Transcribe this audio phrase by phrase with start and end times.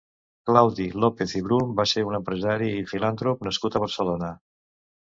[0.49, 4.37] Claudi López i Bru va ser un empresari i filàntrop nascut a Barcelona.